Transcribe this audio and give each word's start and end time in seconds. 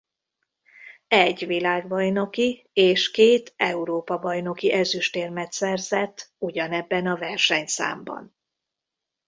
Egy 1.07 1.45
világbajnoki 1.47 2.69
és 2.73 3.11
két 3.11 3.53
Európa-bajnoki 3.57 4.71
ezüstérmet 4.71 5.51
szerzett 5.51 6.31
ugyanebben 6.37 7.07
a 7.07 7.17
versenyszámban. 7.17 8.35